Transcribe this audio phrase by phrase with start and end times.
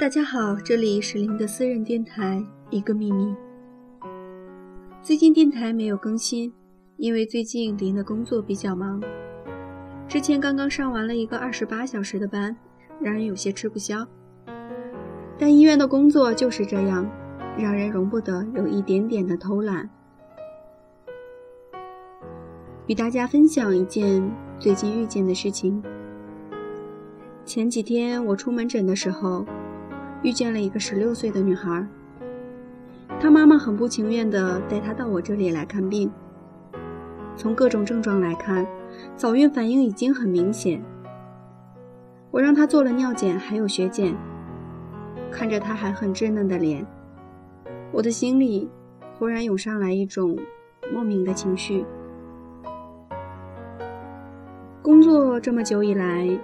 [0.00, 3.34] 大家好，这里是林的私人电台，一个秘密。
[5.02, 6.50] 最近电台没有更新，
[6.96, 8.98] 因为最近林的工作比较忙。
[10.08, 12.56] 之前刚刚上完了一个二十八小时的班，
[12.98, 14.08] 让人有些吃不消。
[15.38, 17.06] 但医院的工作就是这样，
[17.58, 19.90] 让人容不得有一点点的偷懒。
[22.86, 25.82] 与大家分享一件最近遇见的事情。
[27.44, 29.44] 前几天我出门诊的时候，
[30.22, 31.86] 遇见了一个十六岁的女孩。
[33.18, 36.10] 她妈妈很不情愿地带她到我这里来看病。
[37.36, 38.66] 从各种症状来看，
[39.16, 40.82] 早孕反应已经很明显。
[42.30, 44.14] 我让她做了尿检，还有血检。
[45.30, 46.86] 看着她还很稚嫩的脸，
[47.92, 48.68] 我的心里
[49.18, 50.38] 忽然涌上来一种
[50.92, 51.84] 莫名的情绪。
[54.82, 56.38] 工作这么久以来。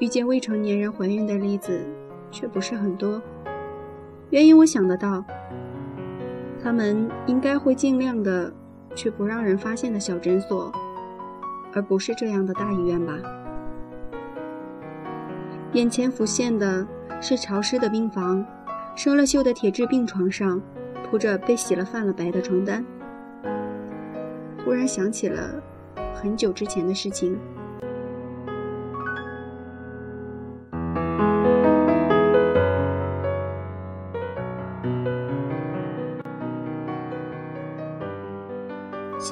[0.00, 1.84] 遇见未成年人怀孕的例子
[2.30, 3.20] 却不是很多，
[4.30, 5.24] 原因我想得到，
[6.62, 8.52] 他们应该会尽量的
[8.94, 10.72] 去不让人发现的小诊所，
[11.74, 13.14] 而不是这样的大医院吧。
[15.72, 16.86] 眼前浮现的
[17.20, 18.44] 是潮湿的病房，
[18.94, 20.60] 生了锈的铁质病床上
[21.04, 22.84] 铺着被洗了泛了白的床单，
[24.64, 25.62] 忽然想起了
[26.14, 27.38] 很久之前的事情。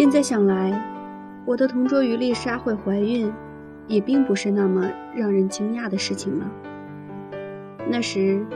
[0.06, 0.80] 现在想来，
[1.44, 3.32] 我的同桌于丽莎会怀孕，
[3.88, 6.48] 也并不是那么让人惊讶的事情了。
[7.90, 8.46] 那时，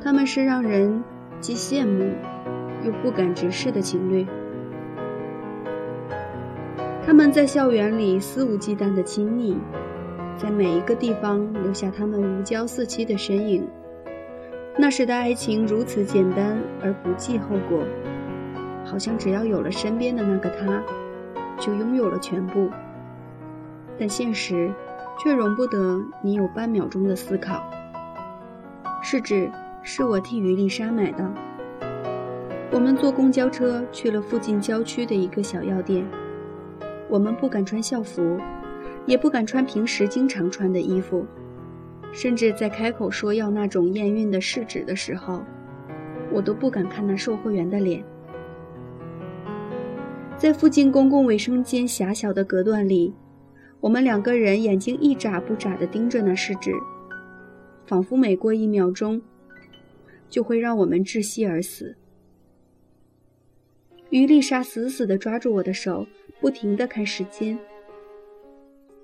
[0.00, 1.02] 他们是让人
[1.40, 2.12] 既羡慕
[2.84, 4.24] 又不敢直视的情侣。
[7.04, 9.58] 他们在校园里肆无忌惮的亲昵，
[10.36, 13.66] 在每一个地方留下他们如胶似漆的身影。
[14.78, 17.82] 那时的爱情如此简单而不计后果。
[18.94, 20.80] 好像只要有了身边的那个他，
[21.58, 22.70] 就拥有了全部。
[23.98, 24.72] 但现实
[25.18, 27.68] 却容不得你有半秒钟的思考。
[29.02, 29.50] 是指
[29.82, 31.28] 是我替于丽莎买的。
[32.70, 36.06] 我们坐公交车去了附近郊区的一个小药店。
[37.08, 38.38] 我们不敢穿校服，
[39.06, 41.26] 也不敢穿平时经常穿的衣服，
[42.12, 45.42] 甚至在开口说要那种验孕的试纸的时候，
[46.30, 48.04] 我都不敢看那售货员的脸。
[50.36, 53.14] 在附近公共卫生间狭小的隔断里，
[53.80, 56.72] 我们两个人眼睛一眨不眨地盯着那试纸，
[57.86, 59.22] 仿佛每过一秒钟，
[60.28, 61.96] 就会让我们窒息而死。
[64.10, 66.06] 于丽莎死死地抓住我的手，
[66.40, 67.58] 不停地看时间。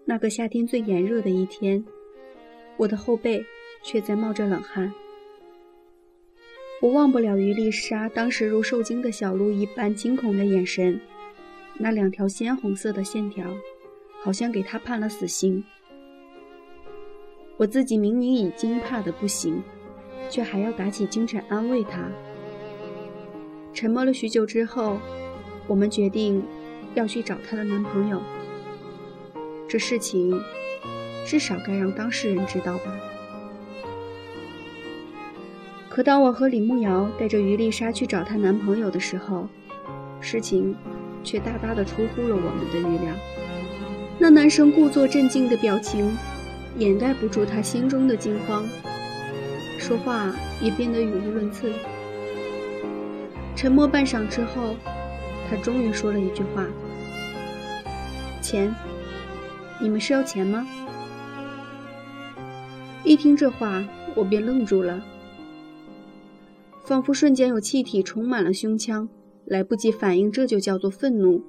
[0.05, 1.83] 那个夏天最炎热的一天，
[2.77, 3.43] 我的后背
[3.83, 4.93] 却在冒着冷汗。
[6.83, 11.01] 我忘不了于丽莎当时如受惊的小鹿一般惊恐的眼神。
[11.79, 13.47] 那两条鲜红色的线条，
[14.23, 15.65] 好像给他判了死刑。
[17.57, 19.63] 我自己明明已经怕得不行，
[20.29, 22.09] 却还要打起精神安慰他。
[23.73, 24.99] 沉默了许久之后，
[25.67, 26.43] 我们决定
[26.95, 28.21] 要去找她的男朋友。
[29.69, 30.39] 这事情
[31.25, 32.93] 至少该让当事人知道吧。
[35.89, 39.49] 可当我和李慕瑶带着于丽莎去找她男朋友的时候，
[40.21, 40.75] 事情……
[41.23, 43.15] 却大大的出乎了我们的预料。
[44.19, 46.15] 那男生故作镇静的表情，
[46.77, 48.67] 掩盖不住他心中的惊慌，
[49.79, 51.73] 说话也变得语无伦次。
[53.57, 54.75] 沉默半晌之后，
[55.49, 56.67] 他终于说了一句话
[58.41, 58.75] ：“钱，
[59.81, 60.67] 你们是要钱吗？”
[63.05, 63.83] 一听这话，
[64.15, 65.03] 我便愣住了，
[66.85, 69.09] 仿佛瞬间有气体充满了胸腔。
[69.51, 71.43] 来不及反应，这就叫做愤怒。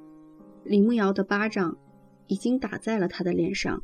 [0.63, 1.78] 李慕瑶的巴掌
[2.25, 3.83] 已经打在了他的脸上，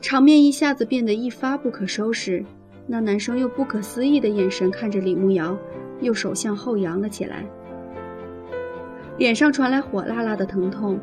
[0.00, 2.42] 场面一下子变得一发不可收拾。
[2.86, 5.58] 那男生用不可思议的眼神看着李慕瑶，
[6.00, 7.44] 右手向后扬了起来，
[9.18, 10.98] 脸上传来火辣辣的疼痛。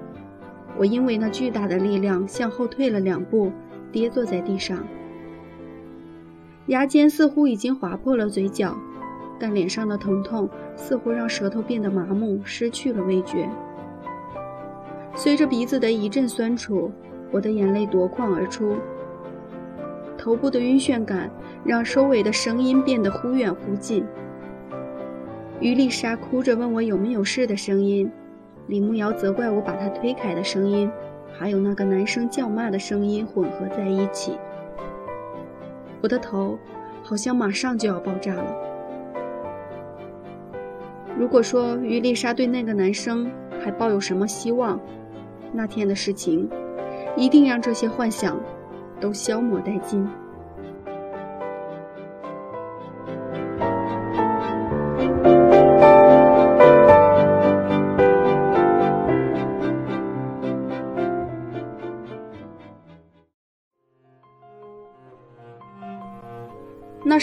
[0.80, 3.52] 我因为那巨大的力量向后退了两步，
[3.92, 4.84] 跌坐在地上，
[6.66, 8.76] 牙尖似乎已经划破了嘴角。
[9.40, 13.50] 但脸上的疼痛似乎让舌头变得麻木，失去了味觉。
[15.16, 16.92] 随着鼻子的一阵酸楚，
[17.32, 18.76] 我的眼泪夺眶而出。
[20.18, 21.30] 头部的晕眩感
[21.66, 24.06] 让收尾的声音变得忽远忽近。
[25.60, 28.10] 于丽莎哭着问我有没有事的声音，
[28.68, 30.90] 李慕瑶责怪我把她推开的声音，
[31.38, 34.38] 还有那个男生叫骂的声音混合在一起。
[36.02, 36.58] 我的头
[37.04, 38.73] 好像马上就要爆炸了。
[41.18, 43.32] 如果说于丽莎对那个男生
[43.64, 44.80] 还抱有什么希望，
[45.52, 46.50] 那天的事情
[47.16, 48.40] 一定让这些幻想
[49.00, 50.08] 都消磨殆尽。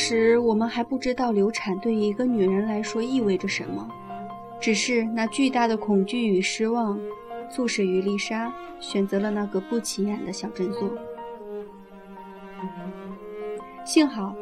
[0.03, 3.87] 时我们还不知道流产对于一个女人来说意味着什么，
[4.59, 6.99] 只是那巨大的恐惧与失望，
[7.51, 8.51] 促使于丽莎
[8.81, 10.91] 选择了那个不起眼的小镇做。
[13.85, 14.35] 幸好，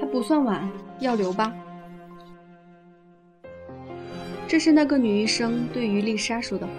[0.00, 0.68] 还不算晚，
[0.98, 1.54] 要留吧。
[4.48, 6.72] 这是那个女医生对于丽莎说的话。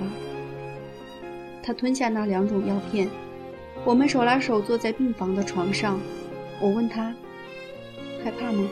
[1.64, 3.08] 她吞下那两种药片，
[3.86, 5.98] 我们手拉手坐在病房的床上，
[6.60, 7.16] 我问她。
[8.24, 8.70] 害怕吗？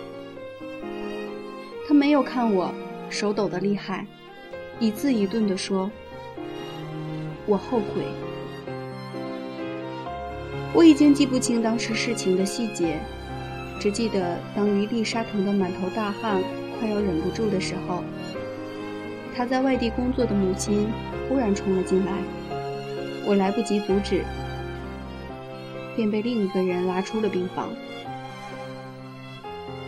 [1.88, 2.74] 他没有看我，
[3.10, 4.06] 手抖得厉害，
[4.80, 5.92] 一字一顿地说
[7.46, 8.06] ：“我后悔。”
[10.74, 12.98] 我已经记不清当时事情的细节，
[13.78, 16.42] 只记得当于丽莎疼得满头大汗，
[16.80, 18.04] 快要忍不住的时候，
[19.36, 20.88] 她在外地工作的母亲
[21.28, 22.14] 忽然冲了进来，
[23.26, 24.24] 我来不及阻止，
[25.94, 27.68] 便被另一个人拉出了病房。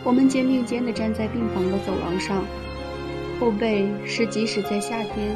[0.03, 2.43] 我们肩并肩地站在病房的走廊上，
[3.39, 5.35] 后背是即使在夏天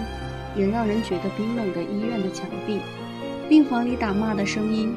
[0.55, 2.79] 也让人觉得冰冷的医院的墙壁。
[3.47, 4.93] 病房里打骂的声音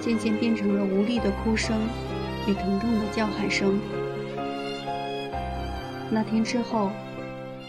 [0.00, 1.76] 渐渐变成了无力的哭声
[2.46, 3.80] 与疼痛的叫喊声。
[6.10, 6.90] 那天之后，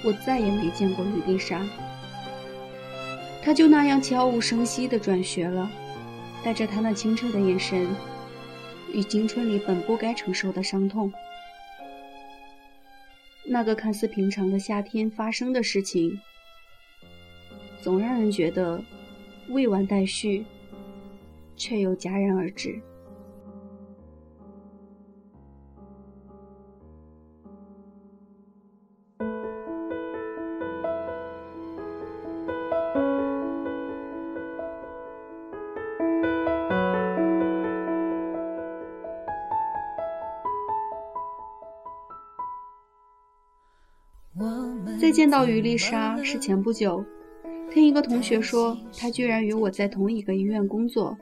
[0.04, 1.62] 我再也没见过吕丽莎。
[3.42, 5.68] 她就那样悄无声息地转学了，
[6.44, 7.88] 带着她那清澈的眼神
[8.94, 11.12] 与青春里本不该承受的伤痛。
[13.52, 16.20] 那个看似平常的夏天发生的事情，
[17.82, 18.80] 总让人觉得
[19.48, 20.46] 未完待续，
[21.56, 22.80] 却又戛然而止。
[45.10, 47.04] 再见到于丽莎是前不久，
[47.72, 51.18] 听一个同学说，她居然与我在同一个医院工作，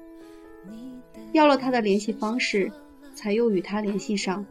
[1.31, 2.69] 要了她的联系方式，
[3.15, 4.45] 才又与她联系上。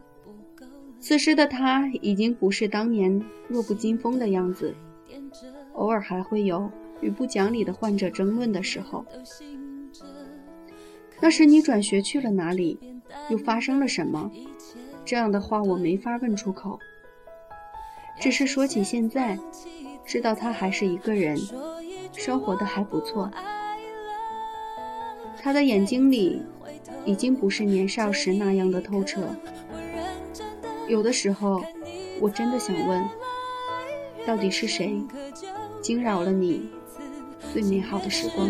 [0.99, 4.73] 此时的她已经不是当年弱不禁风的样子，
[5.73, 6.67] 偶尔还会有
[7.01, 9.05] 与不讲理的患者争论的时候。
[11.21, 12.79] 那时你转学去了哪里？
[13.29, 14.31] 又发生了什么？
[15.05, 16.79] 这样的话我没法问出口。
[18.19, 19.37] 只是说起现在，
[20.05, 21.37] 知道他还是一个人，
[22.13, 23.29] 生活的还不错。
[25.41, 26.41] 他的眼睛里，
[27.05, 29.21] 已经不是年少时那样的透彻。
[30.87, 31.61] 有的时候，
[32.19, 33.03] 我真的想问，
[34.25, 35.01] 到底是谁
[35.81, 36.69] 惊扰了你
[37.53, 38.49] 最美好的时光？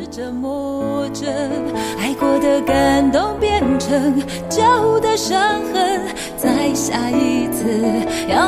[1.99, 6.01] 爱过的感动变成旧的伤痕，
[6.37, 7.65] 在下一次
[8.29, 8.39] 要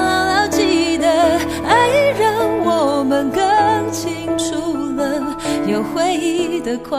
[6.30, 6.98] 你的快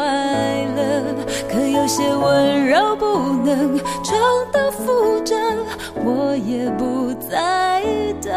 [0.74, 1.14] 乐，
[1.48, 3.04] 可有些温柔不
[3.44, 4.18] 能重
[4.52, 5.36] 蹈覆辙，
[6.04, 7.80] 我也不再
[8.20, 8.32] 等，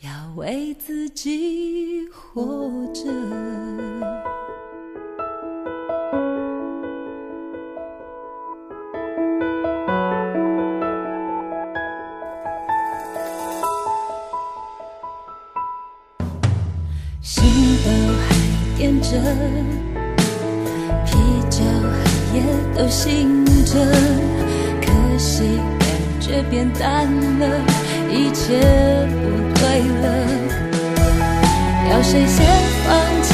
[0.00, 2.70] 要为自己活。
[2.92, 3.04] 着，
[23.72, 23.78] 着，
[24.82, 24.86] 可
[25.16, 25.88] 惜感
[26.20, 27.06] 觉变淡
[27.38, 27.42] 了，
[28.10, 28.60] 一切
[29.08, 29.22] 不
[29.58, 29.62] 对
[30.02, 30.04] 了，
[31.90, 32.44] 要谁先
[32.84, 33.30] 放弃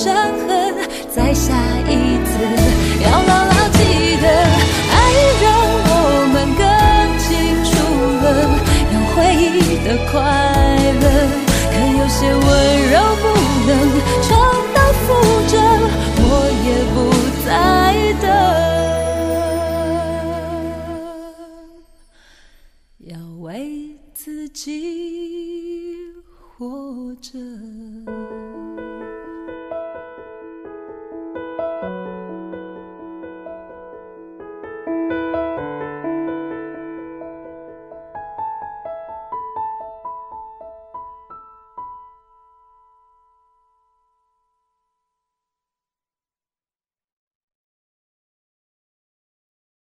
[0.00, 0.08] 伤
[0.48, 0.48] 痕，
[1.14, 1.52] 在下
[1.86, 1.92] 一
[2.24, 2.32] 次
[3.04, 3.78] 要牢牢记
[4.16, 4.24] 得，
[4.96, 4.96] 爱
[5.42, 5.44] 让
[5.84, 5.92] 我
[6.32, 6.64] 们更
[7.20, 7.28] 清
[7.68, 7.70] 楚
[8.22, 8.26] 了，
[8.94, 9.14] 有回
[9.44, 10.16] 忆的快
[11.02, 11.04] 乐，
[11.70, 12.40] 可有些温
[12.88, 13.22] 柔不
[13.66, 13.70] 能
[14.22, 14.28] 重
[14.72, 15.06] 蹈覆
[15.50, 15.52] 辙，
[16.16, 16.24] 我
[16.64, 16.96] 也不
[17.44, 17.48] 再
[18.22, 18.24] 等。
[23.00, 23.44] 要为
[24.14, 24.64] 自己
[26.56, 27.28] 活着。